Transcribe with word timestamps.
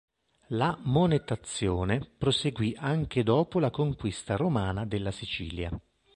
La 0.47 0.75
monetazione 0.85 2.09
proseguì 2.17 2.75
anche 2.75 3.21
dopo 3.21 3.59
la 3.59 3.69
conquista 3.69 4.35
romana 4.35 4.83
della 4.83 5.11
Sicilia. 5.11 5.69